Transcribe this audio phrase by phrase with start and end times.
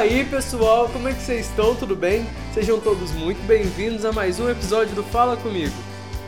[0.00, 1.74] aí, pessoal, como é que vocês estão?
[1.76, 2.24] Tudo bem?
[2.54, 5.74] Sejam todos muito bem-vindos a mais um episódio do Fala Comigo.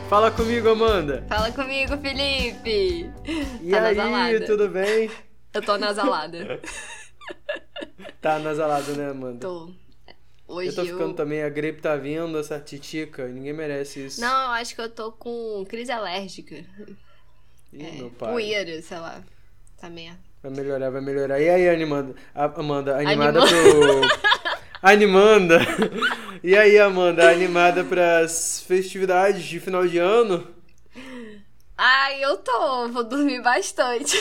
[0.09, 1.25] Fala comigo, Amanda.
[1.27, 3.09] Fala comigo, Felipe.
[3.61, 4.45] E Tá aí, nasalada.
[4.45, 5.09] tudo bem?
[5.53, 6.59] Eu tô nasalada.
[8.21, 9.39] Tá nasalado, né, Amanda?
[9.39, 9.69] tô.
[10.47, 14.21] Hoje Eu tô ficando também, a gripe tá vindo, essa titica, ninguém merece isso.
[14.21, 16.55] Não, eu acho que eu tô com crise alérgica.
[17.73, 18.31] Ih, É, meu pai.
[18.31, 19.21] poeira, sei lá.
[19.77, 20.19] Essa merda.
[20.43, 21.39] Vai melhorar, vai melhorar.
[21.39, 22.13] E aí, Amanda?
[22.35, 24.01] A- Amanda, animada Anima- pro.
[24.83, 25.59] Animanda!
[26.43, 30.45] E aí, Amanda, animada pras festividades de final de ano?
[31.77, 32.89] Ai, eu tô.
[32.89, 34.17] Vou dormir bastante.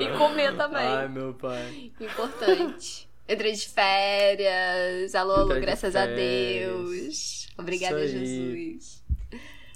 [0.00, 0.82] e comer também.
[0.82, 1.92] Ai, meu pai.
[2.00, 3.08] Importante.
[3.28, 5.14] Entrei de férias.
[5.14, 6.06] Alô, alô, Entrei graças a.
[6.06, 7.48] Deus.
[7.56, 8.06] Obrigada.
[8.08, 9.01] Jesus.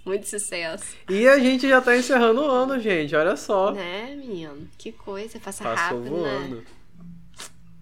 [0.07, 0.85] Muito sucesso.
[1.11, 3.73] E a gente já tá encerrando o ano, gente, olha só.
[3.73, 4.69] Né, menino?
[4.79, 5.39] Que coisa.
[5.41, 6.57] Passa Passou rápido, voando.
[6.57, 6.63] né?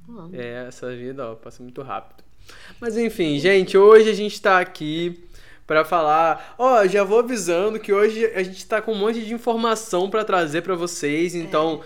[0.09, 0.37] Voando.
[0.41, 2.25] É, essa vida, ó, passa muito rápido.
[2.81, 5.23] Mas enfim, gente, hoje a gente tá aqui
[5.67, 6.55] pra falar.
[6.59, 10.25] Ó, já vou avisando que hoje a gente tá com um monte de informação pra
[10.25, 11.83] trazer pra vocês, então.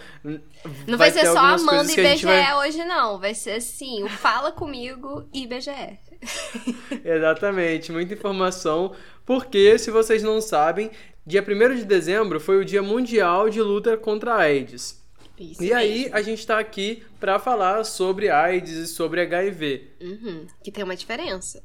[0.87, 3.19] Não vai, ser ter só Amanda e que a gente BGE vai- hoje, não.
[3.19, 5.99] Vai ser assim, o Fala Comigo e BGE.
[7.05, 8.95] Exatamente, muita informação.
[9.25, 10.91] Porque, se vocês não sabem,
[11.27, 15.03] dia 1 de dezembro foi o Dia Mundial de Luta contra a AIDS.
[15.39, 16.17] Isso E aí, mesmo.
[16.17, 19.89] a gente tá aqui pra falar sobre AIDS e sobre HIV.
[20.01, 21.63] Uhum, que tem uma diferença,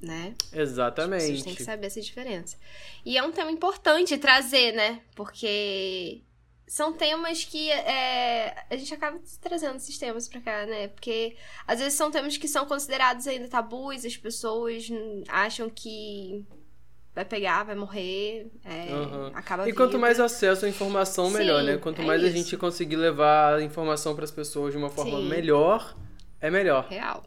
[0.00, 0.34] né?
[0.50, 1.44] Vocês Exatamente.
[1.44, 2.56] têm que saber essa diferença.
[3.04, 5.00] E é um tema importante trazer, né?
[5.14, 6.20] Porque
[6.72, 10.88] são temas que é, a gente acaba trazendo esses temas pra cá, né?
[10.88, 14.88] Porque às vezes são temas que são considerados ainda tabus, as pessoas
[15.28, 16.46] acham que
[17.14, 19.32] vai pegar, vai morrer, é, Aham.
[19.34, 21.76] acaba a E quanto mais acesso à informação, melhor, Sim, né?
[21.76, 22.38] Quanto é mais a isso.
[22.38, 25.28] gente conseguir levar a informação para as pessoas de uma forma Sim.
[25.28, 25.94] melhor,
[26.40, 26.86] é melhor.
[26.88, 27.22] Real.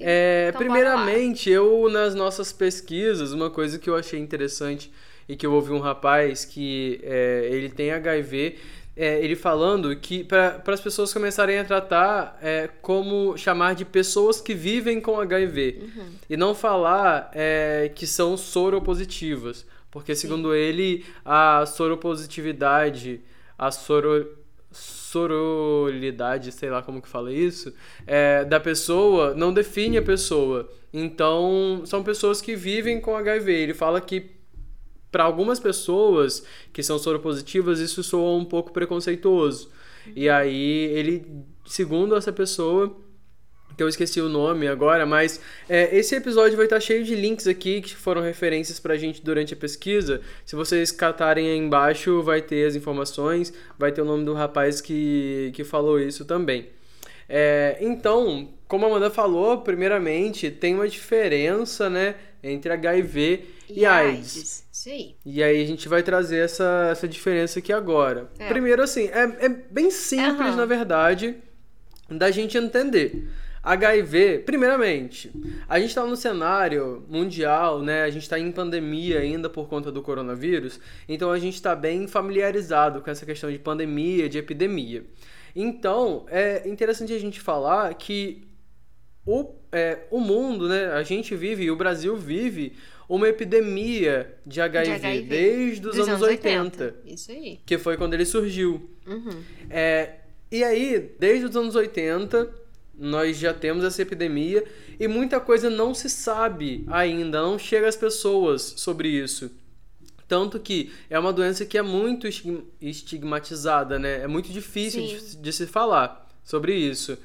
[0.00, 4.90] É, Então, primeiramente, eu nas nossas pesquisas, uma coisa que eu achei interessante
[5.28, 8.56] e que eu ouvi um rapaz que é, ele tem HIV,
[8.96, 14.40] é, ele falando que para as pessoas começarem a tratar é, como chamar de pessoas
[14.40, 16.06] que vivem com HIV Uhum.
[16.30, 23.20] e não falar é, que são soropositivas, porque segundo ele a soropositividade,
[23.58, 24.38] a soro
[24.72, 27.72] sororidade, sei lá como que fala isso,
[28.06, 30.70] é, da pessoa não define a pessoa.
[30.92, 33.52] Então, são pessoas que vivem com HIV.
[33.52, 34.35] Ele fala que
[35.16, 36.44] para algumas pessoas
[36.74, 39.70] que são soropositivas, isso soa um pouco preconceituoso.
[40.14, 41.24] E aí, ele,
[41.64, 42.94] segundo essa pessoa,
[43.74, 45.40] que eu esqueci o nome agora, mas
[45.70, 49.54] é, esse episódio vai estar cheio de links aqui que foram referências pra gente durante
[49.54, 50.20] a pesquisa.
[50.44, 54.82] Se vocês catarem aí embaixo, vai ter as informações, vai ter o nome do rapaz
[54.82, 56.68] que, que falou isso também.
[57.26, 62.16] É, então, como a Amanda falou, primeiramente, tem uma diferença, né,
[62.50, 64.64] entre HIV e, AIDS.
[64.72, 65.16] Isso aí.
[65.24, 68.30] E aí a gente vai trazer essa, essa diferença aqui agora.
[68.38, 68.48] É.
[68.48, 70.56] Primeiro, assim, é, é bem simples, Aham.
[70.56, 71.36] na verdade,
[72.08, 73.28] da gente entender.
[73.66, 75.32] HIV, primeiramente,
[75.68, 78.04] a gente está no cenário mundial, né?
[78.04, 80.78] A gente está em pandemia ainda por conta do coronavírus,
[81.08, 85.04] então a gente está bem familiarizado com essa questão de pandemia, de epidemia.
[85.58, 88.45] Então, é interessante a gente falar que
[89.26, 90.86] o, é, o mundo, né?
[90.92, 92.72] A gente vive, e o Brasil vive
[93.08, 97.58] uma epidemia de HIV, De HIV, desde os dos anos 80, Isso aí.
[97.66, 98.88] que foi quando ele surgiu.
[99.06, 99.42] Uhum.
[99.70, 100.14] É,
[100.50, 102.48] e aí, desde os anos 80,
[102.98, 104.64] nós já temos essa epidemia
[104.98, 109.50] e muita coisa não se sabe ainda, não chega às pessoas sobre isso.
[110.26, 114.22] Tanto que é uma doença que é muito estig- estigmatizada, né?
[114.22, 117.16] É muito difícil de, de se falar sobre isso.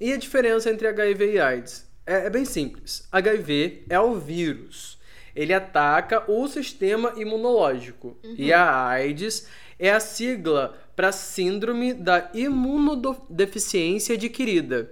[0.00, 1.88] E a diferença entre HIV e AIDS?
[2.06, 3.06] É, é bem simples.
[3.12, 4.98] HIV é o vírus.
[5.34, 8.16] Ele ataca o sistema imunológico.
[8.24, 9.46] E a AIDS
[9.78, 14.90] é a sigla para Síndrome da Imunodeficiência Adquirida.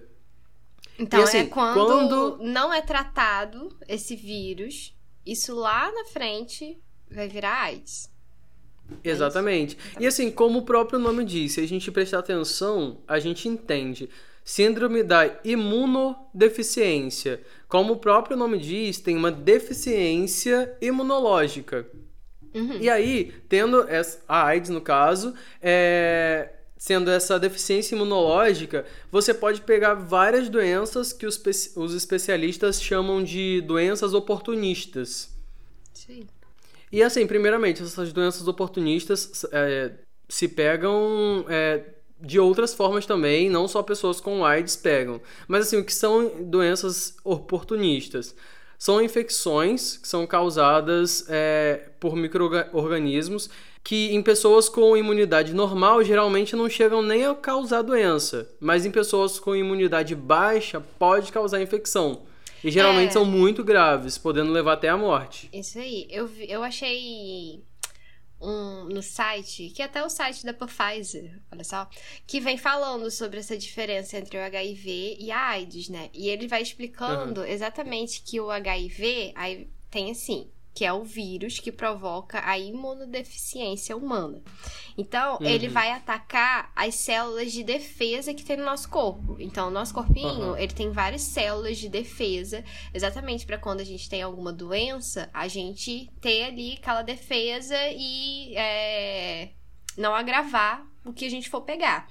[0.99, 4.95] Então, assim, é quando, quando- não é tratado esse vírus,
[5.25, 6.79] isso lá na frente
[7.11, 8.11] vai virar AIDS.
[9.03, 9.77] Exatamente.
[9.99, 14.09] E assim, como o próprio nome diz, se a gente prestar atenção, a gente entende.
[14.47, 17.43] Síndrome da imunodeficiência.
[17.67, 21.85] Como o próprio nome diz, tem uma deficiência imunológica.
[22.55, 22.79] Uhum.
[22.81, 29.63] E aí, tendo essa, a AIDS no caso, é, sendo essa deficiência imunológica, você pode
[29.63, 31.43] pegar várias doenças que os,
[31.75, 35.35] os especialistas chamam de doenças oportunistas.
[35.93, 36.25] Sim.
[36.93, 39.91] E assim, primeiramente, essas doenças oportunistas é,
[40.29, 45.21] se pegam é, de outras formas também, não só pessoas com AIDS pegam.
[45.47, 48.35] Mas assim, o que são doenças oportunistas?
[48.79, 53.49] São infecções que são causadas é, por micro-organismos
[53.87, 58.91] que em pessoas com imunidade normal geralmente não chegam nem a causar doença, mas em
[58.91, 62.23] pessoas com imunidade baixa pode causar infecção.
[62.65, 63.13] E geralmente é.
[63.13, 65.49] são muito graves, podendo levar até a morte.
[65.53, 66.09] Isso aí.
[66.11, 67.63] Eu, eu achei
[68.41, 71.89] um, no site, que é até o site da Pfizer, olha só,
[72.27, 76.11] que vem falando sobre essa diferença entre o HIV e a AIDS, né?
[76.13, 77.47] E ele vai explicando uhum.
[77.47, 83.97] exatamente que o HIV aí tem assim, que é o vírus que provoca a imunodeficiência
[83.97, 84.43] humana.
[84.97, 85.47] Então, uhum.
[85.47, 89.39] ele vai atacar as células de defesa que tem no nosso corpo.
[89.41, 90.57] Então, o nosso corpinho, uhum.
[90.57, 92.63] ele tem várias células de defesa,
[92.93, 98.55] exatamente para quando a gente tem alguma doença, a gente ter ali aquela defesa e
[98.55, 99.53] é,
[99.97, 102.07] não agravar o que a gente for pegar.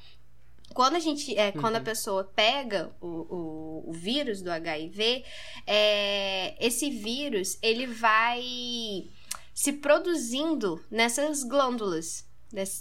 [0.75, 1.61] Quando a gente, é, uhum.
[1.61, 1.85] quando a uhum.
[1.85, 5.23] pessoa pega o, o, o vírus do HIV,
[5.65, 9.07] é, esse vírus ele vai
[9.53, 12.27] se produzindo nessas glândulas,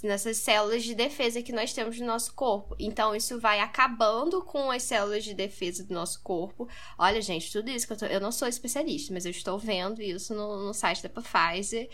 [0.03, 2.75] nessas células de defesa que nós temos no nosso corpo.
[2.81, 6.69] Então, isso vai acabando com as células de defesa do nosso corpo.
[6.99, 8.07] Olha, gente, tudo isso que eu tô...
[8.07, 11.89] Eu não sou especialista, mas eu estou vendo isso no, no site da Pfizer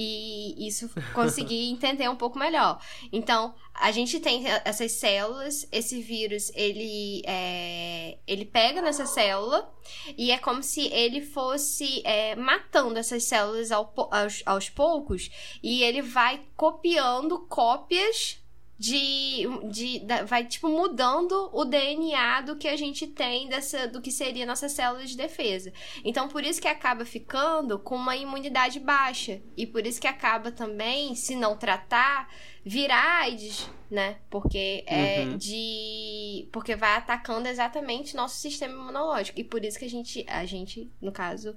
[0.00, 2.80] e isso consegui entender um pouco melhor.
[3.12, 9.68] Então, a gente tem essas células, esse vírus, ele, é, ele pega nessa célula
[10.16, 15.30] e é como se ele fosse é, matando essas células ao, aos, aos poucos
[15.60, 18.38] e ele vai copiando cópias
[18.78, 24.00] de, de da, vai tipo mudando o DNA do que a gente tem dessa do
[24.00, 25.72] que seria nossa célula de defesa.
[26.04, 30.52] Então por isso que acaba ficando com uma imunidade baixa e por isso que acaba
[30.52, 32.32] também, se não tratar,
[32.64, 34.18] virar AIDS, né?
[34.30, 35.36] Porque é uhum.
[35.36, 40.44] de porque vai atacando exatamente nosso sistema imunológico e por isso que a gente a
[40.44, 41.56] gente, no caso,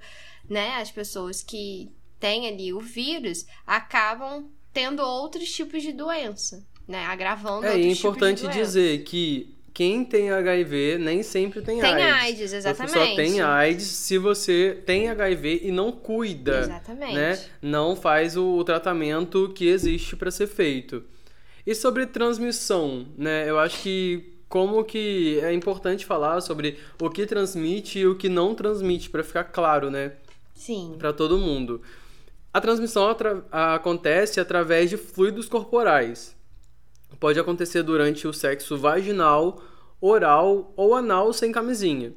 [0.49, 7.05] né, as pessoas que têm ali o vírus acabam tendo outros tipos de doença né?
[7.05, 12.03] Agravando É, é importante dizer que quem tem HIV nem sempre tem, tem AIDS.
[12.03, 12.91] Tem AIDS, exatamente.
[12.91, 16.59] Você só tem AIDS se você tem HIV e não cuida.
[16.59, 17.13] Exatamente.
[17.13, 17.39] Né?
[17.61, 21.03] Não faz o tratamento que existe para ser feito.
[21.65, 23.49] E sobre transmissão, né?
[23.49, 28.27] Eu acho que como que é importante falar sobre o que transmite e o que
[28.27, 30.13] não transmite para ficar claro, né?
[30.53, 30.95] Sim.
[30.97, 31.81] Para todo mundo.
[32.53, 36.35] A transmissão atra acontece através de fluidos corporais
[37.21, 39.61] pode acontecer durante o sexo vaginal,
[40.01, 42.13] oral ou anal sem camisinha.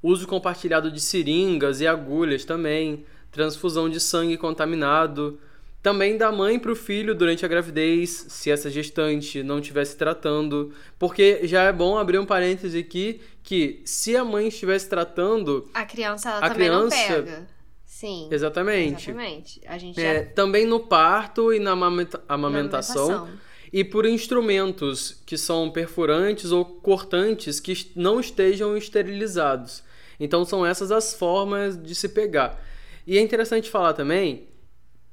[0.00, 5.40] Uso compartilhado de seringas e agulhas também, transfusão de sangue contaminado,
[5.82, 10.72] também da mãe para o filho durante a gravidez, se essa gestante não estivesse tratando,
[10.96, 15.84] porque já é bom abrir um parêntese aqui que se a mãe estivesse tratando, a
[15.84, 17.48] criança ela a também criança, não pega.
[17.84, 18.28] Sim.
[18.30, 19.10] Exatamente.
[19.10, 19.60] Exatamente.
[19.66, 20.30] A gente é, já...
[20.30, 22.24] Também no parto e na amamentação.
[22.28, 23.28] Na amamentação
[23.72, 29.82] e por instrumentos que são perfurantes ou cortantes que não estejam esterilizados.
[30.18, 32.62] Então são essas as formas de se pegar.
[33.06, 34.48] E é interessante falar também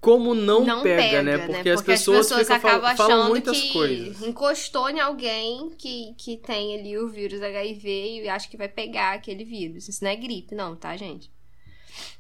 [0.06, 1.38] como não, não pega, pega, né?
[1.38, 1.57] Porque, né?
[1.57, 4.21] Porque as pessoas, as pessoas ficam, acabam falam muitas que coisas.
[4.21, 9.14] encostou em alguém que, que tem ali o vírus HIV e acha que vai pegar
[9.14, 9.90] aquele vírus.
[9.90, 11.31] Isso não é gripe, não, tá, gente?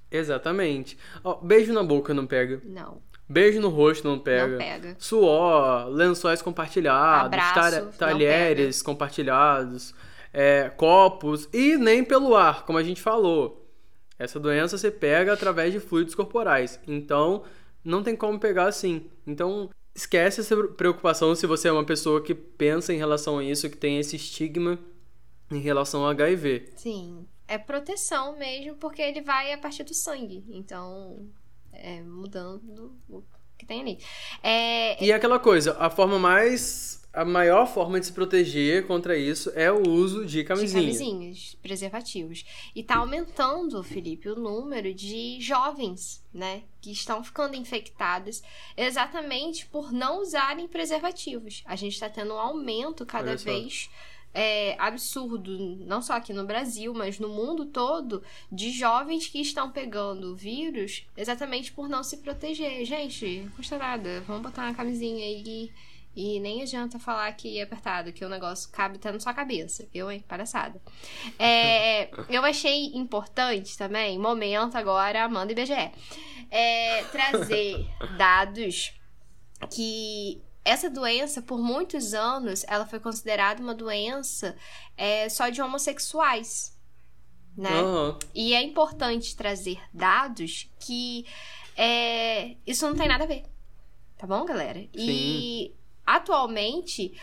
[0.09, 0.97] Exatamente.
[1.23, 2.59] Oh, beijo na boca não pega.
[2.65, 3.01] Não.
[3.27, 4.47] Beijo no rosto não pega.
[4.47, 4.95] Não pega.
[4.99, 9.95] Suor, lençóis compartilhados, Abraço, talheres compartilhados,
[10.31, 13.65] é, copos e nem pelo ar, como a gente falou.
[14.17, 16.79] Essa doença você pega através de fluidos corporais.
[16.87, 17.43] Então,
[17.83, 19.09] não tem como pegar assim.
[19.25, 23.69] Então, esquece essa preocupação se você é uma pessoa que pensa em relação a isso,
[23.69, 24.79] que tem esse estigma
[25.51, 26.73] em relação ao HIV.
[26.75, 27.25] Sim.
[27.47, 30.43] É proteção mesmo, porque ele vai a partir do sangue.
[30.49, 31.27] Então,
[31.75, 33.23] é, mudando o
[33.57, 33.99] que tem ali.
[34.43, 37.03] É, e aquela coisa, a forma mais.
[37.13, 40.81] A maior forma de se proteger contra isso é o uso de camisinha.
[40.81, 42.43] De camisinhas, preservativos.
[42.75, 46.63] E tá aumentando, Felipe, o número de jovens, né?
[46.81, 48.43] Que estão ficando infectados
[48.75, 51.63] exatamente por não usarem preservativos.
[51.65, 53.89] A gente tá tendo um aumento cada vez
[54.35, 59.71] é, absurdo, não só aqui no Brasil, mas no mundo todo, de jovens que estão
[59.71, 62.83] pegando o vírus exatamente por não se proteger.
[62.83, 65.71] Gente, não custa nada, vamos botar uma camisinha aí
[66.13, 69.87] e nem adianta falar que é apertado, que o negócio cabe até na sua cabeça.
[69.93, 70.23] Eu, hein?
[70.27, 70.81] Palhaçada.
[71.39, 75.91] É, eu achei importante também, momento agora, Amanda e BGE,
[76.51, 77.87] é, trazer
[78.17, 78.93] dados
[79.73, 84.57] que essa doença, por muitos anos, ela foi considerada uma doença
[84.97, 86.75] é, só de homossexuais,
[87.55, 87.69] né?
[87.79, 88.19] Aham.
[88.33, 91.25] E é importante trazer dados que
[91.77, 93.43] é, isso não tem nada a ver.
[94.17, 94.85] Tá bom, galera?
[94.93, 95.73] E
[96.05, 97.13] atualmente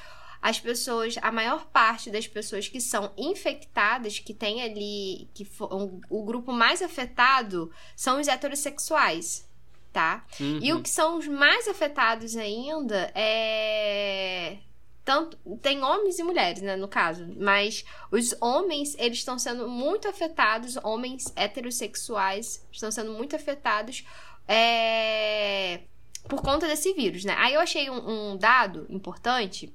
[0.40, 5.68] as pessoas, a maior parte das pessoas que são infectadas, que tem ali, que fo-
[5.72, 9.49] um- o grupo mais afetado são os heterossexuais,
[9.92, 10.25] tá?
[10.61, 10.78] E Uhum.
[10.78, 14.58] o que são os mais afetados ainda é
[15.04, 20.06] tanto tem homens e mulheres, né, no caso, mas os homens, eles estão sendo muito
[20.06, 24.04] afetados, homens heterossexuais estão sendo muito afetados
[24.46, 25.80] é,
[26.28, 27.34] por conta desse vírus, né?
[27.38, 29.75] Aí eu achei um, um dado importante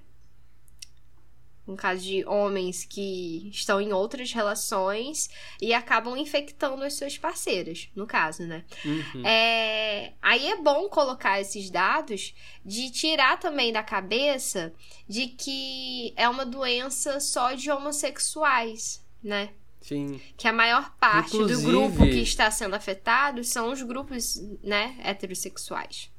[1.68, 5.28] Um caso de homens que estão em outras relações
[5.60, 8.64] e acabam infectando as suas parceiras, no caso, né?
[8.84, 9.22] Uhum.
[9.26, 12.34] É, aí é bom colocar esses dados
[12.64, 14.72] de tirar também da cabeça
[15.06, 19.50] de que é uma doença só de homossexuais, né?
[19.80, 20.20] Sim.
[20.36, 24.96] Que a maior parte Inclusive- do grupo que está sendo afetado são os grupos, né,
[25.02, 26.10] heterossexuais.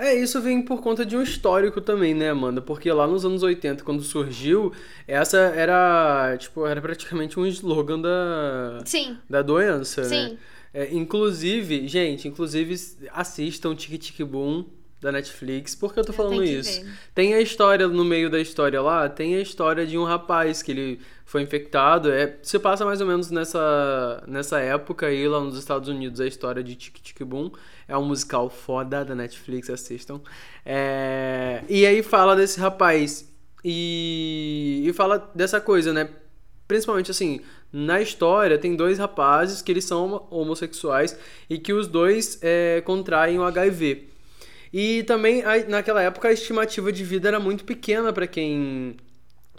[0.00, 2.62] É, isso vem por conta de um histórico também, né, Amanda?
[2.62, 4.72] Porque lá nos anos 80, quando surgiu,
[5.06, 10.08] essa era, tipo, era praticamente um slogan da, Sim, da doença, né?
[10.30, 10.38] sim.
[10.72, 12.74] É, inclusive, gente, inclusive
[13.12, 14.64] assistam Tic Tic Boom
[15.00, 15.74] da Netflix.
[15.74, 16.82] Por que eu tô Eu falando que isso?
[16.82, 16.90] ver.
[17.14, 20.70] Tem a história no meio da história lá, tem a história de um rapaz que
[20.72, 22.10] ele foi infectado.
[22.12, 26.26] É, se passa mais ou menos nessa, nessa época aí lá nos Estados Unidos a
[26.26, 27.50] história de Tic Tic Boom.
[27.88, 30.20] É um musical foda da Netflix, assistam.
[30.64, 33.28] É, e aí fala desse rapaz
[33.64, 36.08] e, e fala dessa coisa, né?
[36.68, 37.40] Principalmente assim,
[37.72, 42.80] na história tem dois rapazes que eles são homo- homossexuais e que os dois é,
[42.82, 44.09] contraem o HIV.
[44.72, 48.96] E também naquela época a estimativa de vida era muito pequena para quem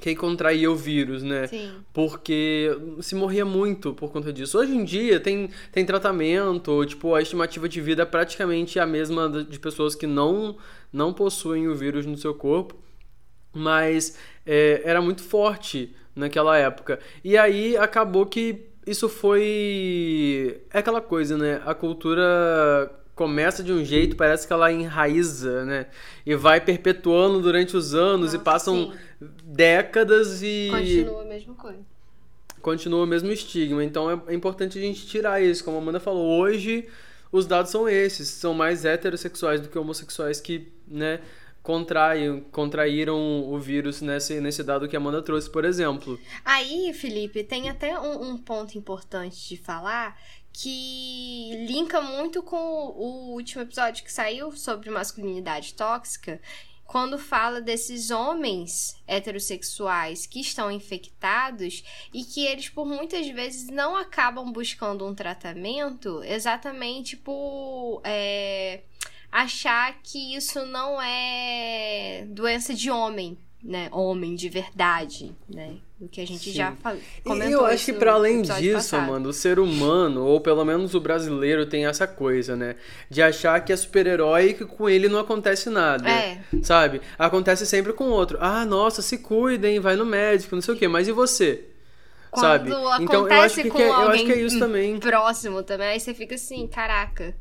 [0.01, 1.45] quem contraía o vírus, né?
[1.45, 1.71] Sim.
[1.93, 4.57] Porque se morria muito por conta disso.
[4.57, 9.29] Hoje em dia tem, tem tratamento, tipo, a estimativa de vida é praticamente a mesma
[9.29, 10.57] de pessoas que não,
[10.91, 12.75] não possuem o vírus no seu corpo.
[13.53, 16.99] Mas é, era muito forte naquela época.
[17.23, 20.61] E aí acabou que isso foi.
[20.73, 21.61] É aquela coisa, né?
[21.63, 25.87] A cultura começa de um jeito, parece que ela enraiza, né?
[26.25, 29.27] E vai perpetuando durante os anos e Nossa, passam sim.
[29.43, 31.79] décadas e Continua a mesma coisa.
[32.61, 33.83] continua o mesmo estigma.
[33.83, 35.63] Então é, é importante a gente tirar isso.
[35.63, 36.87] Como a Amanda falou, hoje
[37.31, 38.27] os dados são esses.
[38.27, 41.19] São mais heterossexuais do que homossexuais que, né,
[41.63, 43.17] contraem, contraíram
[43.51, 46.19] o vírus nesse, nesse dado que a Amanda trouxe, por exemplo.
[46.43, 50.17] Aí, Felipe, tem até um, um ponto importante de falar
[50.53, 56.41] que linka muito com o último episódio que saiu sobre masculinidade tóxica,
[56.86, 63.96] quando fala desses homens heterossexuais que estão infectados e que eles, por muitas vezes, não
[63.96, 68.01] acabam buscando um tratamento exatamente por.
[68.03, 68.81] é,
[69.31, 73.88] achar que isso não é doença de homem, né?
[73.91, 75.77] Homem de verdade, né?
[76.01, 76.53] O que a gente Sim.
[76.53, 79.05] já fa- E eu acho que para além disso, passado.
[79.08, 82.75] mano, o ser humano, ou pelo menos o brasileiro, tem essa coisa, né?
[83.08, 86.10] De achar que é super-herói e que com ele não acontece nada.
[86.10, 86.39] É.
[86.63, 87.01] Sabe?
[87.20, 88.39] Acontece sempre com o outro.
[88.41, 90.88] Ah, nossa, se cuidem, vai no médico, não sei o quê.
[90.88, 91.65] Mas e você?
[92.31, 92.72] Quando sabe?
[92.72, 95.00] acontece Então eu acho que, com que é, eu acho que é isso também.
[95.00, 97.36] próximo também, aí você fica assim, caraca.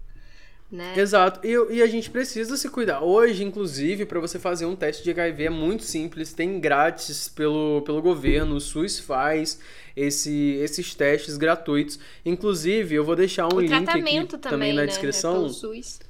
[0.70, 0.94] Né?
[0.96, 1.40] Exato.
[1.46, 3.02] E, e a gente precisa se cuidar.
[3.02, 7.82] Hoje, inclusive, para você fazer um teste de HIV é muito simples, tem grátis pelo,
[7.82, 9.58] pelo governo, o SUS faz
[9.96, 11.98] esse, esses testes gratuitos.
[12.24, 14.86] Inclusive, eu vou deixar um o link aqui tratamento também na né?
[14.86, 15.32] descrição.
[15.32, 16.00] É pelo SUS.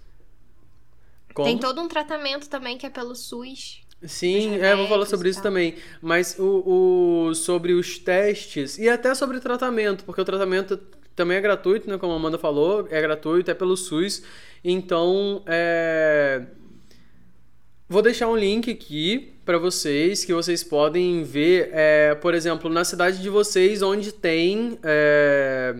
[1.32, 1.48] Como?
[1.48, 3.80] Tem todo um tratamento também que é pelo SUS.
[4.02, 5.76] Sim, é, vou falar sobre isso também.
[6.00, 10.78] Mas o, o- sobre os testes e até sobre o tratamento, porque o tratamento
[11.14, 11.98] também é gratuito, né?
[11.98, 14.22] Como a Amanda falou, é gratuito, é pelo SUS.
[14.64, 16.42] Então, é...
[17.88, 22.84] vou deixar um link aqui para vocês que vocês podem ver, é, por exemplo, na
[22.84, 24.78] cidade de vocês, onde tem.
[24.82, 25.74] É,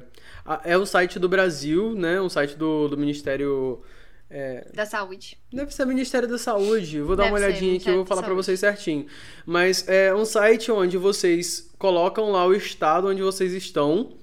[0.64, 2.20] é o site do Brasil, né?
[2.20, 3.80] Um site do, do Ministério.
[4.28, 5.38] é, Da saúde.
[5.52, 7.00] Deve ser Ministério da Saúde.
[7.00, 8.36] Vou dar Deve uma olhadinha aqui e vou falar Saúde.
[8.36, 9.06] vocês certinho.
[9.46, 14.19] Mas é um site onde vocês colocam lá o estado onde vocês estão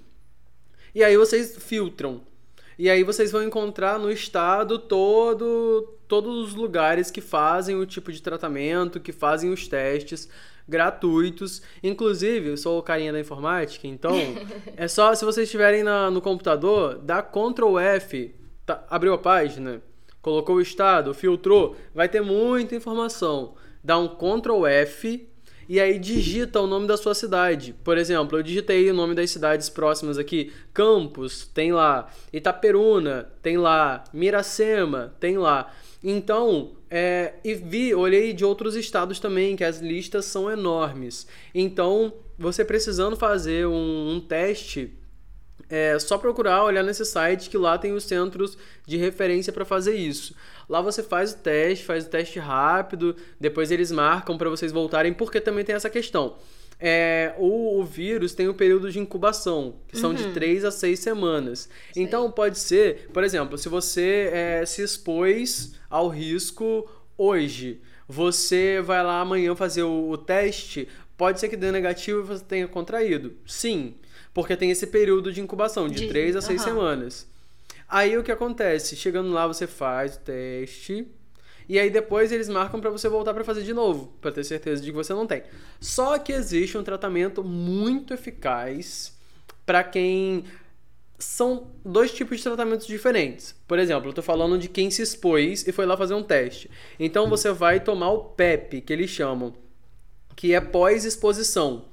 [0.97, 2.21] e aí vocês filtram.
[2.79, 8.11] E aí vocês vão encontrar no estado todo todos os lugares que fazem o tipo
[8.11, 10.29] de tratamento, que fazem os testes
[10.67, 11.61] gratuitos.
[11.83, 14.13] Inclusive, eu sou o carinha da informática, então
[14.77, 18.33] é só se vocês estiverem na- no computador, dá Ctrl F,
[18.65, 19.81] tá, abriu a página,
[20.21, 23.53] colocou o estado, filtrou, vai ter muita informação.
[23.83, 25.26] Dá um Ctrl F
[25.67, 27.75] e aí digita o nome da sua cidade.
[27.83, 30.53] Por exemplo, eu digitei o nome das cidades próximas aqui.
[30.73, 32.09] Campos, tem lá.
[32.31, 34.03] Itaperuna, tem lá.
[34.13, 35.73] Miracema, tem lá.
[36.03, 41.27] Então, é, e vi, olhei de outros estados também, que as listas são enormes.
[41.53, 44.93] Então, você precisando fazer um, um teste,
[45.69, 49.95] é só procurar, olhar nesse site que lá tem os centros de referência para fazer
[49.95, 50.33] isso.
[50.69, 55.13] Lá você faz o teste, faz o teste rápido, depois eles marcam para vocês voltarem,
[55.13, 56.35] porque também tem essa questão.
[56.79, 60.99] É, o, o vírus tem o período de incubação, que são de 3 a 6
[60.99, 61.67] semanas.
[61.95, 66.87] Então pode ser, por exemplo, se você é, se expôs ao risco
[67.17, 70.87] hoje, você vai lá amanhã fazer o, o teste,
[71.17, 73.33] pode ser que dê negativo e você tenha contraído.
[73.45, 73.95] Sim,
[74.33, 76.69] porque tem esse período de incubação, de De- 3 a 6 aham.
[76.69, 77.27] semanas.
[77.87, 78.95] Aí o que acontece?
[78.95, 81.07] Chegando lá, você faz o teste.
[81.69, 84.81] E aí depois eles marcam pra você voltar pra fazer de novo, pra ter certeza
[84.81, 85.43] de que você não tem.
[85.79, 89.17] Só que existe um tratamento muito eficaz
[89.65, 90.45] pra quem
[91.19, 93.55] são dois tipos de tratamentos diferentes.
[93.67, 96.69] Por exemplo, eu tô falando de quem se expôs e foi lá fazer um teste.
[96.99, 99.53] Então você vai tomar o PEP, que eles chamam,
[100.35, 101.85] que é pós-exposição.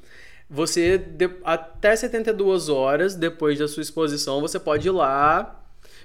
[0.48, 1.02] Você,
[1.42, 5.63] até 72 horas depois da sua exposição, você pode ir lá,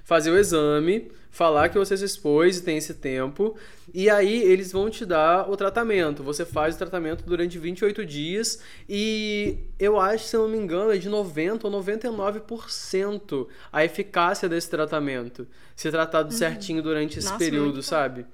[0.10, 3.56] fazer o exame, falar que você se expôs e tem esse tempo,
[3.94, 6.24] e aí eles vão te dar o tratamento.
[6.24, 10.92] Você faz o tratamento durante 28 dias e eu acho, se eu não me engano,
[10.92, 15.48] é de 90 ou 99% a eficácia desse tratamento.
[15.76, 18.26] Se tratado certinho durante esse Nossa, período, bom.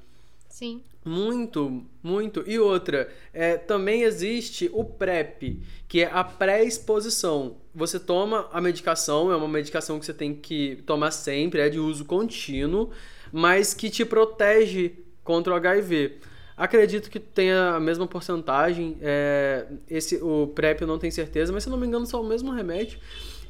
[0.56, 0.82] Sim.
[1.04, 2.42] Muito, muito.
[2.48, 7.58] E outra, é, também existe o PrEP, que é a pré-exposição.
[7.76, 11.78] Você toma a medicação, é uma medicação que você tem que tomar sempre, é de
[11.78, 12.90] uso contínuo,
[13.34, 14.94] mas que te protege
[15.26, 16.20] contra o HIV.
[16.56, 18.98] Acredito que tenha a mesma porcentagem.
[19.02, 22.26] é, esse, o PrEP eu não tenho certeza, mas se não me engano, são o
[22.26, 22.98] mesmo remédio.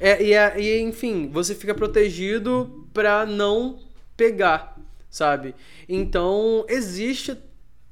[0.00, 3.78] É, e, é- e, enfim, você fica protegido para não
[4.16, 4.76] pegar,
[5.16, 5.54] sabe?
[5.88, 7.36] Então, existe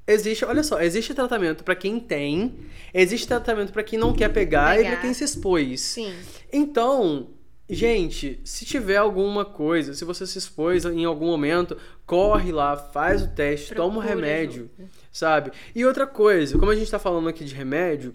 [0.07, 2.55] existe, olha só, existe tratamento para quem tem,
[2.93, 4.91] existe tratamento para quem não quer pegar, e Pegar.
[4.91, 5.81] para quem se expôs.
[5.81, 6.15] Sim.
[6.53, 7.31] Então,
[7.69, 13.23] gente, se tiver alguma coisa, se você se expôs em algum momento, corre lá, faz
[13.23, 14.71] o teste, toma o Procura remédio,
[15.11, 15.51] sabe?
[15.75, 18.15] E outra coisa, como a gente tá falando aqui de remédio,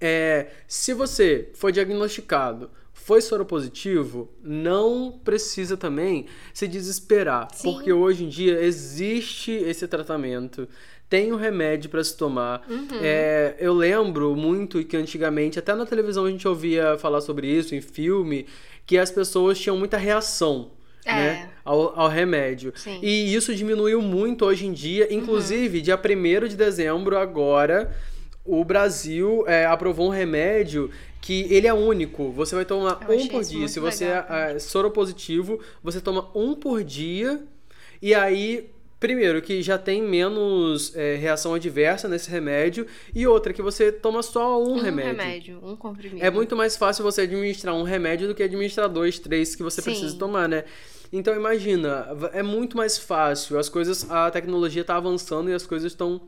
[0.00, 2.70] é, se você foi diagnosticado,
[3.04, 7.72] foi soropositivo, não precisa também se desesperar, Sim.
[7.72, 10.68] porque hoje em dia existe esse tratamento,
[11.08, 12.64] tem o remédio para se tomar.
[12.70, 12.86] Uhum.
[13.02, 17.74] É, eu lembro muito que antigamente, até na televisão a gente ouvia falar sobre isso,
[17.74, 18.46] em filme,
[18.86, 20.70] que as pessoas tinham muita reação.
[21.04, 21.12] É.
[21.12, 22.72] Né, ao, ao remédio.
[22.76, 23.00] Sim.
[23.02, 25.12] E isso diminuiu muito hoje em dia.
[25.12, 27.92] Inclusive, dia 1 de dezembro, agora,
[28.44, 32.32] o Brasil é, aprovou um remédio que ele é único.
[32.32, 33.68] Você vai tomar Eu um por dia.
[33.68, 37.40] Se você legal é, é soropositivo, você toma um por dia.
[38.00, 42.84] E aí, primeiro, que já tem menos é, reação adversa nesse remédio.
[43.14, 45.10] E outra, que você toma só um, Um remédio.
[45.12, 46.24] remédio, um comprimido.
[46.24, 49.80] É muito mais fácil você administrar um remédio do que administrar dois, três que você
[49.80, 49.90] Sim.
[49.90, 50.64] precisa tomar, né?
[51.12, 53.58] Então imagina, é muito mais fácil.
[53.58, 56.20] As coisas, a tecnologia tá avançando e as coisas estão,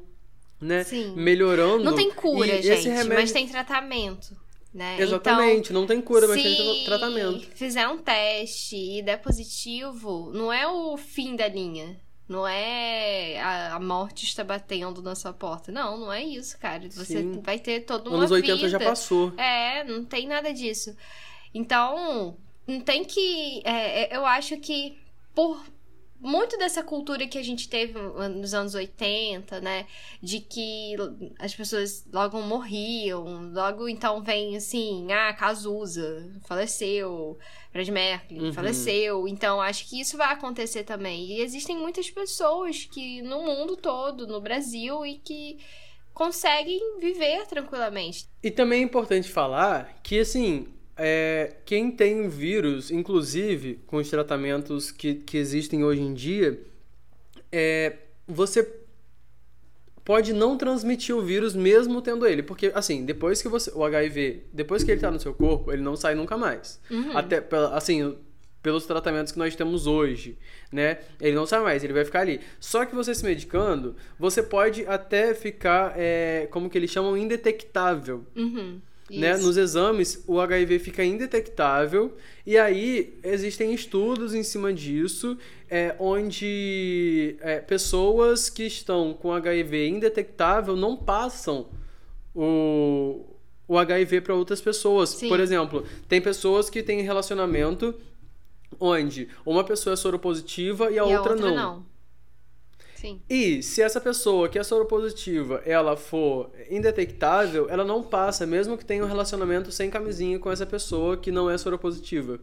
[0.60, 1.14] né, Sim.
[1.16, 1.84] melhorando.
[1.84, 3.14] Não tem cura, E gente, esse remédio...
[3.14, 4.44] mas tem tratamento.
[4.72, 4.96] Né?
[4.98, 7.42] Exatamente, então, não tem cura, mas tem tratamento.
[7.42, 11.96] Se fizer um teste e der positivo, não é o fim da linha.
[12.28, 15.70] Não é a, a, morte está batendo na sua porta.
[15.70, 16.88] Não, não é isso, cara.
[16.90, 17.40] Você Sim.
[17.42, 18.68] vai ter toda uma Anos 80 vida.
[18.68, 19.32] já passou.
[19.36, 20.96] É, não tem nada disso.
[21.52, 22.36] Então,
[22.66, 23.60] não tem que.
[23.64, 24.98] É, é eu acho que
[25.34, 25.62] por
[26.20, 29.86] muito dessa cultura que a gente teve nos anos 80, né?
[30.22, 30.96] De que
[31.38, 37.38] as pessoas logo morriam, logo então vem assim, ah, Cazuza faleceu,
[37.72, 38.52] Fred Mercury uhum.
[38.52, 39.28] faleceu.
[39.28, 41.26] Então acho que isso vai acontecer também.
[41.26, 45.58] E existem muitas pessoas que no mundo todo, no Brasil, e que
[46.14, 48.26] conseguem viver tranquilamente.
[48.42, 54.08] E também é importante falar que assim, é, quem tem o vírus, inclusive com os
[54.08, 56.60] tratamentos que, que existem hoje em dia,
[57.50, 58.68] é, você
[60.04, 64.44] pode não transmitir o vírus mesmo tendo ele, porque assim, depois que você o HIV,
[64.52, 66.80] depois que ele está no seu corpo, ele não sai nunca mais.
[66.90, 67.16] Uhum.
[67.16, 68.16] Até assim,
[68.62, 70.38] pelos tratamentos que nós temos hoje,
[70.72, 70.98] né?
[71.20, 72.40] Ele não sai mais, ele vai ficar ali.
[72.60, 78.24] Só que você se medicando, você pode até ficar, é, como que eles chamam, indetectável.
[78.36, 78.80] Uhum.
[79.10, 79.36] Né?
[79.36, 85.36] Nos exames, o HIV fica indetectável, e aí existem estudos em cima disso,
[85.70, 91.66] é, onde é, pessoas que estão com HIV indetectável não passam
[92.34, 93.26] o,
[93.68, 95.10] o HIV para outras pessoas.
[95.10, 95.28] Sim.
[95.28, 97.94] Por exemplo, tem pessoas que têm relacionamento
[98.80, 101.54] onde uma pessoa é soropositiva e a, e outra, a outra não.
[101.54, 101.93] não.
[103.04, 103.20] Sim.
[103.28, 108.84] E se essa pessoa que é soropositiva, ela for indetectável, ela não passa, mesmo que
[108.84, 112.40] tenha um relacionamento sem camisinha com essa pessoa que não é soropositiva.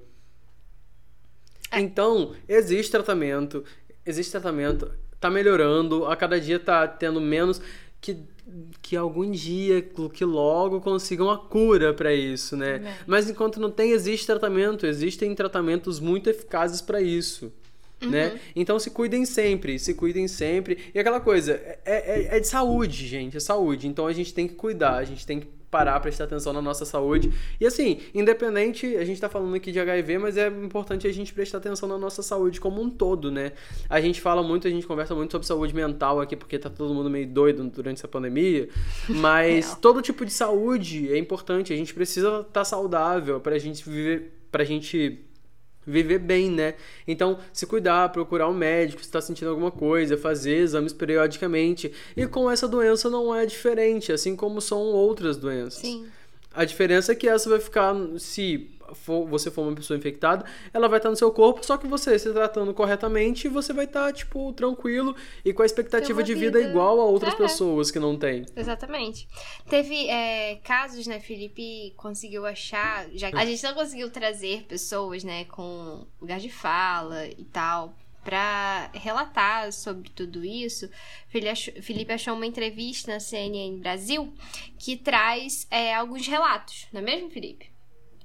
[1.71, 1.80] É.
[1.80, 3.63] Então, existe tratamento,
[4.06, 7.60] existe tratamento, tá melhorando, a cada dia tá tendo menos
[8.00, 8.19] que
[8.82, 12.82] que algum dia, que logo consigam a cura para isso, né?
[12.84, 12.97] É.
[13.08, 17.54] Mas enquanto não tem, existe tratamento, existem tratamentos muito eficazes para isso.
[18.01, 18.27] Né?
[18.27, 18.33] Uhum.
[18.33, 18.39] Né?
[18.55, 20.77] Então se cuidem sempre, se cuidem sempre.
[20.93, 23.87] E aquela coisa, é, é, é, de saúde, gente, é saúde.
[23.87, 26.83] Então a gente tem que cuidar, a gente tem que parar, prestar atenção na nossa
[26.83, 27.31] saúde.
[27.59, 31.33] E assim, independente, a gente tá falando aqui de HIV, mas é importante a gente
[31.33, 33.53] prestar atenção na nossa saúde como um todo, né?
[33.89, 36.93] A gente fala muito, a gente conversa muito sobre saúde mental aqui, porque tá todo
[36.93, 38.67] mundo meio doido durante essa pandemia.
[39.07, 43.87] Mas todo tipo de saúde é importante, a gente precisa estar tá saudável pra gente
[43.89, 45.23] viver, pra gente
[45.86, 46.76] viver bem, né?
[47.08, 51.91] Então, se cuidar, procurar um médico se está sentindo alguma coisa, fazer exames periodicamente.
[52.15, 55.82] E com essa doença não é diferente, assim como são outras doenças.
[55.82, 56.08] Sim.
[56.54, 60.88] A diferença é que essa vai ficar, se for, você for uma pessoa infectada, ela
[60.88, 64.51] vai estar no seu corpo, só que você se tratando corretamente, você vai estar, tipo,
[64.54, 67.38] tranquilo e com a expectativa de vida, vida, igual a outras é.
[67.38, 68.45] pessoas que não têm.
[68.56, 69.27] Exatamente.
[69.69, 75.45] Teve é, casos, né, Felipe conseguiu achar, já a gente não conseguiu trazer pessoas, né,
[75.45, 80.89] com lugar de fala e tal, para relatar sobre tudo isso,
[81.27, 84.32] Felipe achou uma entrevista na CNN Brasil
[84.77, 87.70] que traz é, alguns relatos, não é mesmo, Felipe?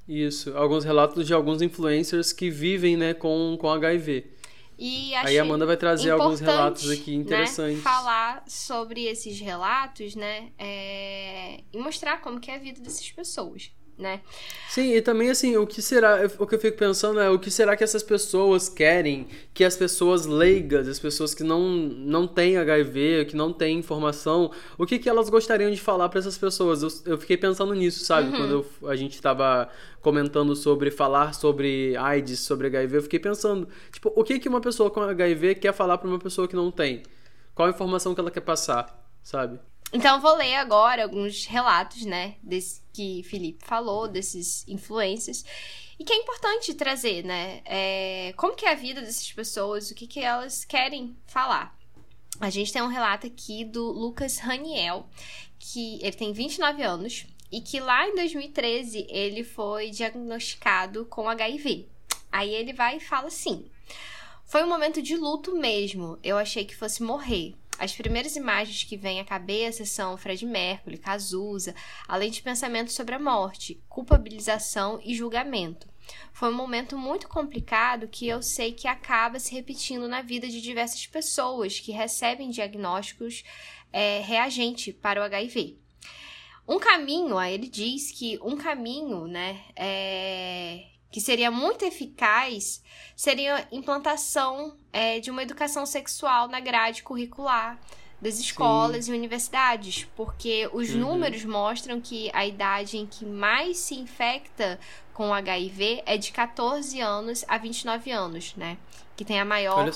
[0.09, 4.31] Isso, alguns relatos de alguns influencers que vivem né, com, com HIV.
[4.79, 7.79] E Aí a Amanda vai trazer alguns relatos aqui interessantes.
[7.79, 10.51] Né, falar sobre esses relatos, né?
[10.59, 14.20] É, e mostrar como que é a vida dessas pessoas né?
[14.68, 17.50] Sim, e também assim, o que será, o que eu fico pensando é o que
[17.50, 22.59] será que essas pessoas querem que as pessoas leigas, as pessoas que não, não têm
[22.59, 26.82] HIV, que não têm informação, o que, que elas gostariam de falar para essas pessoas?
[26.82, 28.28] Eu, eu fiquei pensando nisso, sabe?
[28.28, 28.37] Uhum.
[28.37, 29.68] Quando eu, a gente estava
[30.02, 34.61] comentando sobre falar sobre AIDS, sobre HIV, eu fiquei pensando, tipo, o que que uma
[34.61, 37.02] pessoa com HIV quer falar para uma pessoa que não tem?
[37.54, 39.59] Qual a informação que ela quer passar, sabe?
[39.92, 45.44] Então, vou ler agora alguns relatos, né, desse que Felipe falou, desses influencers.
[45.99, 47.62] E que é importante trazer, né?
[47.64, 51.77] É, como que é a vida dessas pessoas, o que, que elas querem falar.
[52.38, 55.09] A gente tem um relato aqui do Lucas Raniel,
[55.59, 61.88] que ele tem 29 anos e que lá em 2013 ele foi diagnosticado com HIV.
[62.31, 63.64] Aí ele vai e fala assim:
[64.44, 66.18] Foi um momento de luto mesmo.
[66.22, 67.55] Eu achei que fosse morrer.
[67.78, 71.74] As primeiras imagens que vêm à cabeça são Fred Mercury, Cazuza,
[72.08, 75.86] além de pensamentos sobre a morte, culpabilização e julgamento.
[76.32, 80.60] Foi um momento muito complicado que eu sei que acaba se repetindo na vida de
[80.60, 83.42] diversas pessoas que recebem diagnósticos
[83.92, 85.78] é, reagente para o HIV.
[86.68, 92.83] Um caminho, ele diz que um caminho, né, é, que seria muito eficaz
[93.14, 97.79] seria a implantação é, de uma educação sexual na grade curricular
[98.21, 99.12] das escolas Sim.
[99.12, 101.01] e universidades, porque os uhum.
[101.01, 104.79] números mostram que a idade em que mais se infecta
[105.12, 108.79] com HIV é de 14 anos a 29 anos, né?
[109.16, 109.90] Que tem a maior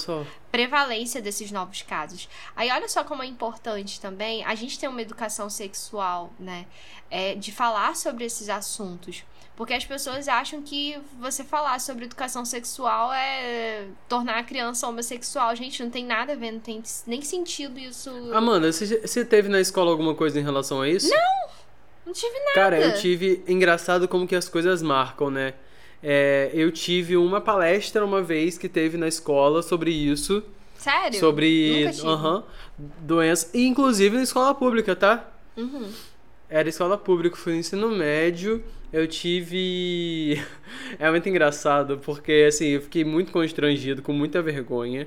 [0.50, 2.28] prevalência desses novos casos.
[2.56, 6.66] Aí olha só como é importante também a gente ter uma educação sexual, né?
[7.10, 9.24] É, de falar sobre esses assuntos.
[9.60, 15.54] Porque as pessoas acham que você falar sobre educação sexual é tornar a criança homossexual.
[15.54, 18.08] Gente, não tem nada a ver, não tem nem sentido isso.
[18.32, 21.10] Amanda, você, teve na escola alguma coisa em relação a isso?
[21.10, 21.50] Não!
[22.06, 22.54] Não tive nada.
[22.54, 23.44] Cara, eu tive.
[23.46, 25.52] Engraçado como que as coisas marcam, né?
[26.02, 30.42] É, eu tive uma palestra uma vez que teve na escola sobre isso.
[30.78, 31.20] Sério?
[31.20, 31.86] Sobre.
[32.02, 32.36] Aham.
[32.36, 32.44] Uh -huh,
[33.00, 33.50] doença.
[33.52, 35.28] Inclusive na escola pública, tá?
[35.54, 35.92] Uhum.
[36.50, 38.62] Era escola pública, fui no ensino médio.
[38.92, 40.42] Eu tive.
[40.98, 45.06] é muito engraçado, porque assim, eu fiquei muito constrangido, com muita vergonha.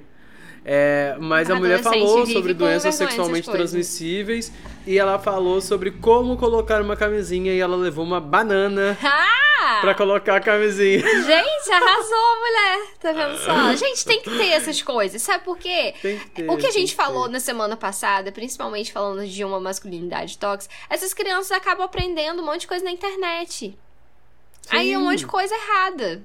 [0.65, 4.49] É, mas a, a mulher falou sobre doenças sexualmente transmissíveis
[4.88, 9.42] e ela falou sobre como colocar uma camisinha e ela levou uma banana ah!
[9.82, 10.99] Pra colocar a camisinha.
[10.99, 12.88] Gente, arrasou, mulher.
[12.99, 13.76] Tá vendo só?
[13.76, 15.21] Gente, tem que ter essas coisas.
[15.21, 15.93] Sabe por quê?
[16.02, 19.60] Tem que ter, o que a gente falou na semana passada, principalmente falando de uma
[19.60, 23.78] masculinidade tóxica, essas crianças acabam aprendendo um monte de coisa na internet.
[24.62, 24.69] Sim.
[24.69, 26.23] Aí é um monte de coisa errada.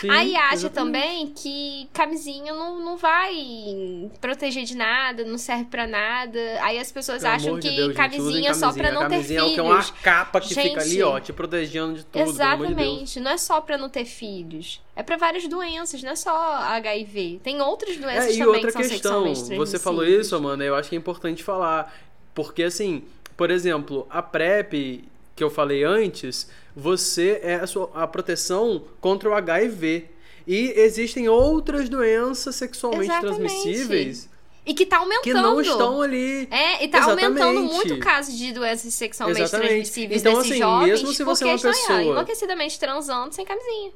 [0.00, 0.74] Sim, Aí acha exatamente.
[0.74, 6.40] também que camisinha não, não vai proteger de nada, não serve para nada.
[6.62, 9.58] Aí as pessoas Pelo acham que de Deus, camisinha, só pra não ter filhos.
[9.58, 12.30] é uma capa que gente, fica ali, ó, te protegendo de tudo.
[12.30, 13.14] Exatamente.
[13.14, 14.80] De não é só pra não ter filhos.
[14.96, 17.40] É para várias doenças, não é só HIV.
[17.42, 20.74] Tem outras doenças é, e também outra que são questão, Você falou isso, Amanda, eu
[20.74, 21.94] acho que é importante falar.
[22.34, 23.04] Porque, assim,
[23.36, 25.04] por exemplo, a PrEP
[25.36, 30.08] que eu falei antes você é a, sua, a proteção contra o HIV.
[30.46, 33.36] E existem outras doenças sexualmente Exatamente.
[33.36, 34.28] transmissíveis.
[34.64, 35.22] E que tá aumentando.
[35.22, 36.48] Que não estão ali.
[36.50, 37.24] É, e tá Exatamente.
[37.24, 39.68] aumentando muito o caso de doenças sexualmente Exatamente.
[39.68, 40.86] transmissíveis então, desses assim, jovens.
[40.88, 42.02] Mesmo se você é uma pessoa.
[42.02, 43.92] enlouquecidamente transando sem camisinha.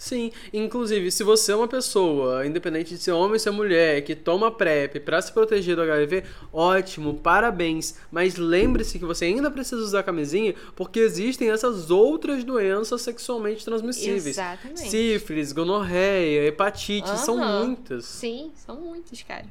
[0.00, 4.16] Sim, inclusive, se você é uma pessoa, independente de ser homem ou ser mulher, que
[4.16, 7.96] toma PrEP para se proteger do HIV, ótimo, parabéns.
[8.10, 14.38] Mas lembre-se que você ainda precisa usar camisinha, porque existem essas outras doenças sexualmente transmissíveis.
[14.38, 14.88] Exatamente.
[14.88, 17.16] Sífilis, gonorreia, hepatite, uhum.
[17.18, 18.06] são muitas.
[18.06, 19.44] Sim, são muitas, cara.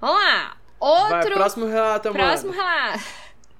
[0.00, 0.56] Vamos lá.
[0.78, 1.08] Outro.
[1.08, 2.20] Vai, próximo relato, amor.
[2.20, 3.04] Próximo relato.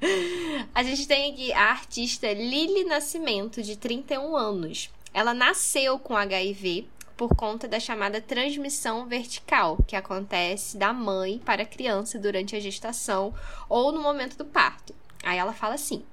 [0.72, 4.90] A gente tem aqui a artista Lili Nascimento, de 31 anos.
[5.14, 11.62] Ela nasceu com HIV por conta da chamada transmissão vertical, que acontece da mãe para
[11.62, 13.32] a criança durante a gestação
[13.68, 14.92] ou no momento do parto.
[15.22, 16.04] Aí ela fala assim: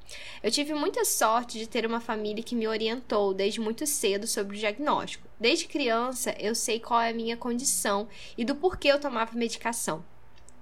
[0.44, 4.56] Eu tive muita sorte de ter uma família que me orientou desde muito cedo sobre
[4.56, 5.28] o diagnóstico.
[5.40, 10.06] Desde criança eu sei qual é a minha condição e do porquê eu tomava medicação.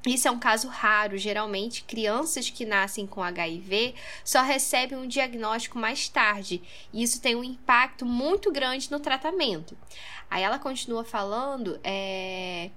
[0.05, 1.17] Isso é um caso raro.
[1.17, 6.61] Geralmente, crianças que nascem com HIV só recebem um diagnóstico mais tarde,
[6.93, 9.77] e isso tem um impacto muito grande no tratamento.
[10.29, 12.69] Aí ela continua falando é,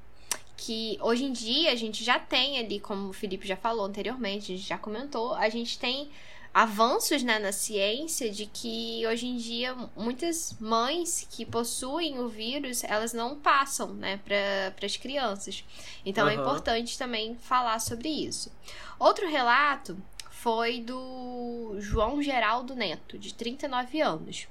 [0.57, 4.53] que hoje em dia a gente já tem ali, como o Felipe já falou anteriormente,
[4.53, 6.11] a gente já comentou, a gente tem
[6.55, 12.85] avanços né, na ciência de que hoje em dia muitas mães que possuem o vírus
[12.85, 15.65] elas não passam né, para as crianças.
[16.05, 16.31] Então uhum.
[16.31, 18.53] é importante também falar sobre isso.
[18.99, 19.97] Outro relato
[20.43, 24.49] foi do João Geraldo Neto, de 39 anos.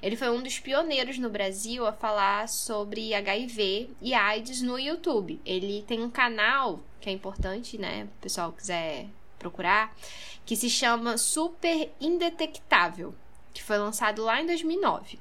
[0.00, 5.40] Ele foi um dos pioneiros no Brasil a falar sobre HIV e AIDS no YouTube.
[5.44, 8.04] Ele tem um canal que é importante, né?
[8.04, 9.92] O pessoal quiser procurar,
[10.44, 13.14] que se chama Super Indetectável,
[13.52, 15.18] que foi lançado lá em 2009.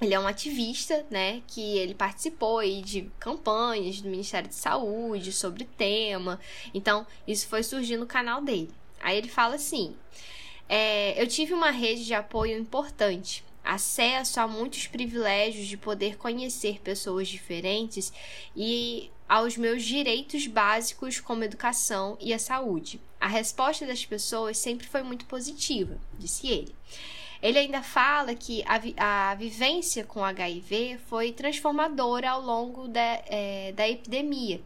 [0.00, 5.64] Ele é um ativista, né, que ele participou de campanhas do Ministério de Saúde sobre
[5.64, 6.40] tema.
[6.72, 8.72] Então, isso foi surgindo no canal dele.
[8.98, 9.94] Aí ele fala assim:
[10.68, 16.80] é, Eu tive uma rede de apoio importante, acesso a muitos privilégios de poder conhecer
[16.80, 18.10] pessoas diferentes
[18.56, 23.00] e aos meus direitos básicos como educação e a saúde.
[23.20, 26.74] A resposta das pessoas sempre foi muito positiva, disse ele.
[27.42, 33.22] Ele ainda fala que a, vi a vivência com HIV foi transformadora ao longo da,
[33.26, 34.60] é, da epidemia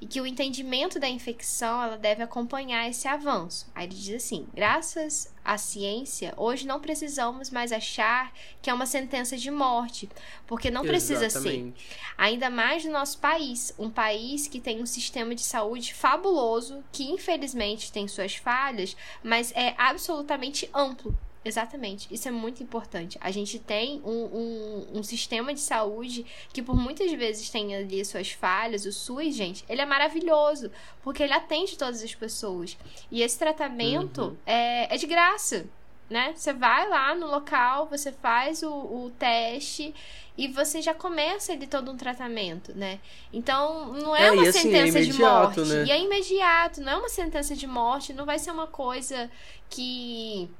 [0.00, 3.68] e que o entendimento da infecção ela deve acompanhar esse avanço.
[3.74, 8.86] Aí ele diz assim: graças à ciência, hoje não precisamos mais achar que é uma
[8.86, 10.08] sentença de morte,
[10.46, 11.72] porque não precisa ser.
[12.16, 17.10] Ainda mais no nosso país, um país que tem um sistema de saúde fabuloso, que
[17.10, 23.18] infelizmente tem suas falhas, mas é absolutamente amplo Exatamente, isso é muito importante.
[23.20, 28.04] A gente tem um, um, um, sistema de saúde que por muitas vezes tem ali
[28.04, 30.70] suas falhas, o SUS, gente, ele é maravilhoso,
[31.02, 32.76] porque ele atende todas as pessoas.
[33.10, 34.36] E esse tratamento uhum.
[34.44, 35.66] é, é de graça,
[36.10, 36.34] né?
[36.36, 39.94] Você vai lá no local, você faz o, o teste
[40.36, 42.98] e você já começa ali todo um tratamento, né?
[43.32, 45.60] Então, não é, é uma assim, sentença é de morte.
[45.60, 45.84] Né?
[45.86, 49.30] E é imediato, não é uma sentença de morte, não vai ser uma coisa
[49.70, 50.50] que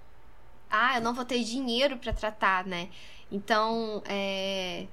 [0.71, 2.89] ah, eu não vou ter dinheiro para tratar, né?
[3.31, 4.87] Então, é.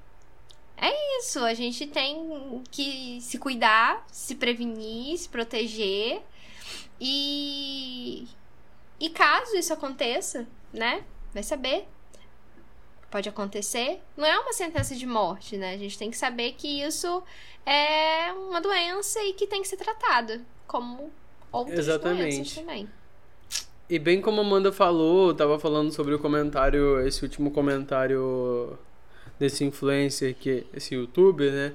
[0.80, 6.22] É isso, a gente tem que se cuidar, se prevenir, se proteger.
[7.00, 8.26] E.
[9.00, 11.04] E caso isso aconteça, né?
[11.32, 11.86] Vai saber.
[13.10, 14.02] Pode acontecer.
[14.16, 15.74] Não é uma sentença de morte, né?
[15.74, 17.22] A gente tem que saber que isso
[17.64, 20.44] é uma doença e que tem que ser tratada.
[20.66, 21.10] Como
[21.50, 22.36] outras Exatamente.
[22.36, 22.88] doenças também.
[23.88, 28.78] E bem como a Amanda falou, tava falando sobre o comentário, esse último comentário
[29.38, 31.72] desse influencer, que esse youtuber, né?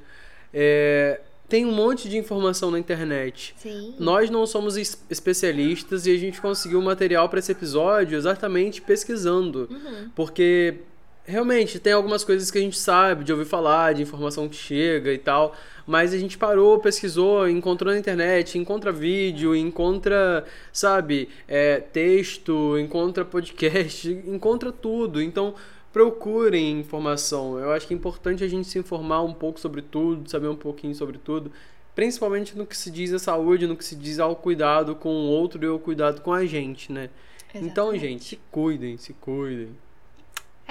[0.54, 3.54] É, tem um monte de informação na internet.
[3.58, 3.96] Sim.
[4.00, 4.78] Nós não somos
[5.10, 9.68] especialistas e a gente conseguiu material para esse episódio exatamente pesquisando.
[9.72, 10.10] Uhum.
[10.16, 10.80] Porque
[11.26, 15.12] realmente tem algumas coisas que a gente sabe de ouvir falar, de informação que chega
[15.12, 15.56] e tal.
[15.86, 23.26] Mas a gente parou, pesquisou, encontrou na internet, encontra vídeo, encontra, sabe, é, texto, encontra
[23.26, 25.22] podcast, encontra tudo.
[25.22, 25.56] Então,
[25.92, 27.60] procurem informação.
[27.60, 30.56] Eu acho que é importante a gente se informar um pouco sobre tudo, saber um
[30.56, 31.52] pouquinho sobre tudo.
[31.96, 35.28] Principalmente no que se diz a saúde, no que se diz ao cuidado com o
[35.30, 37.10] outro e ao cuidado com a gente, né?
[37.50, 37.72] Exatamente.
[37.72, 39.76] Então, gente, se cuidem, se cuidem.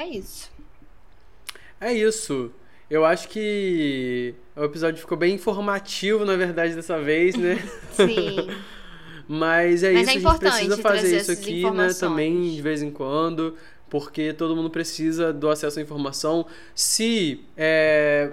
[0.02, 0.50] É isso.
[1.80, 2.50] É isso.
[2.90, 7.56] Eu acho que o episódio ficou bem informativo, na verdade, dessa vez, né?
[7.94, 8.48] Sim.
[9.28, 11.88] Mas é Mas isso, é a gente precisa fazer isso aqui, né?
[11.94, 13.56] Também de vez em quando,
[13.88, 16.46] porque todo mundo precisa do acesso à informação.
[16.74, 18.32] Se é,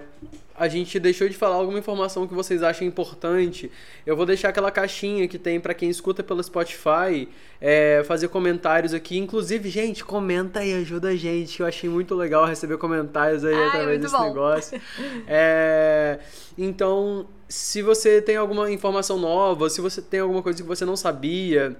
[0.60, 3.72] a gente deixou de falar alguma informação que vocês acham importante,
[4.04, 7.26] eu vou deixar aquela caixinha que tem para quem escuta pelo Spotify
[7.58, 9.16] é, fazer comentários aqui.
[9.16, 11.60] Inclusive, gente, comenta aí, ajuda a gente.
[11.60, 14.22] Eu achei muito legal receber comentários aí Ai, através desse bom.
[14.22, 14.80] negócio.
[15.26, 16.18] É,
[16.58, 20.96] então, se você tem alguma informação nova, se você tem alguma coisa que você não
[20.96, 21.74] sabia,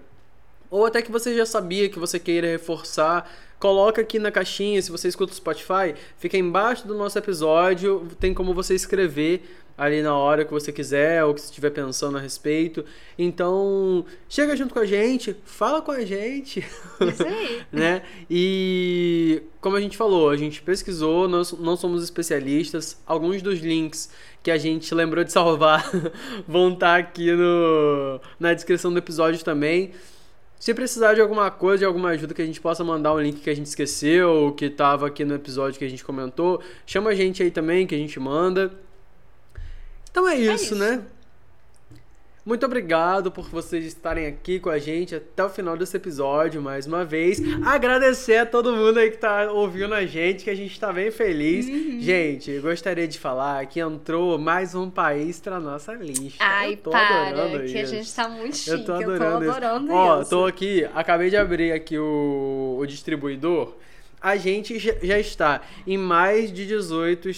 [0.71, 4.90] ou até que você já sabia que você queira reforçar coloca aqui na caixinha, se
[4.90, 9.42] você escuta o Spotify, fica embaixo do nosso episódio, tem como você escrever
[9.77, 12.85] ali na hora que você quiser ou que você estiver pensando a respeito.
[13.18, 16.61] Então, chega junto com a gente, fala com a gente.
[17.01, 17.62] Isso aí.
[17.73, 18.03] né?
[18.29, 23.01] E como a gente falou, a gente pesquisou, nós não somos especialistas.
[23.07, 24.11] Alguns dos links
[24.42, 25.90] que a gente lembrou de salvar
[26.49, 29.92] vão estar aqui no, na descrição do episódio também.
[30.61, 33.40] Se precisar de alguma coisa, de alguma ajuda que a gente possa mandar um link
[33.40, 37.14] que a gente esqueceu, que estava aqui no episódio que a gente comentou, chama a
[37.14, 38.70] gente aí também que a gente manda.
[40.11, 40.75] Então é isso, é isso.
[40.75, 41.03] né?
[42.44, 46.87] Muito obrigado por vocês estarem aqui com a gente até o final desse episódio mais
[46.87, 47.38] uma vez.
[47.66, 51.11] Agradecer a todo mundo aí que tá ouvindo a gente, que a gente tá bem
[51.11, 51.68] feliz.
[51.68, 52.00] Uhum.
[52.00, 56.42] Gente, gostaria de falar que entrou mais um país pra nossa lista.
[56.42, 57.79] Ai, eu tô para, adorando que isso.
[57.79, 58.70] a gente tá muito chique.
[58.70, 59.94] Eu tô adorando, eu tô adorando isso.
[59.94, 63.74] Ó, tô aqui, acabei de abrir aqui o, o distribuidor
[64.20, 67.28] a gente já está em mais de 18,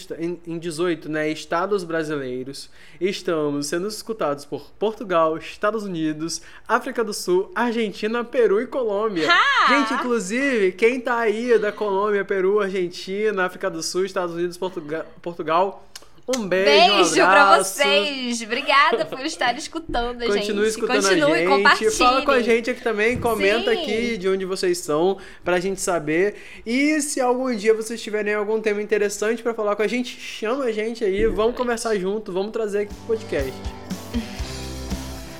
[0.47, 2.69] em 18 né, estados brasileiros.
[3.01, 9.29] Estamos sendo escutados por Portugal, Estados Unidos, África do Sul, Argentina, Peru e Colômbia.
[9.31, 9.69] Ha!
[9.69, 15.07] Gente, inclusive, quem tá aí da Colômbia, Peru, Argentina, África do Sul, Estados Unidos, Portugal,
[15.21, 15.89] Portugal
[16.29, 18.43] um beijo, beijo um pra vocês.
[18.43, 20.39] Obrigada por estar escutando a gente.
[20.39, 21.49] Continue escutando Continue, a gente.
[21.49, 21.91] Compartilhe.
[21.91, 23.19] Fala com a gente aqui também.
[23.19, 23.83] Comenta Sim.
[23.83, 26.37] aqui de onde vocês são pra gente saber.
[26.65, 30.65] E se algum dia vocês tiverem algum tema interessante pra falar com a gente, chama
[30.65, 31.27] a gente aí.
[31.27, 32.33] Vamos conversar junto.
[32.33, 33.53] Vamos trazer aqui pro podcast.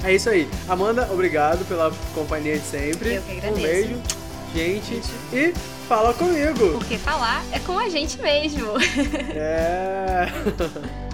[0.05, 0.49] É isso aí.
[0.69, 3.15] Amanda, obrigado pela companhia de sempre.
[3.15, 3.57] Eu que agradeço.
[3.57, 4.01] Um beijo,
[4.53, 5.01] gente.
[5.33, 5.55] E
[5.93, 6.73] fala comigo.
[6.73, 8.73] Porque falar é com a gente mesmo.
[9.35, 10.27] É.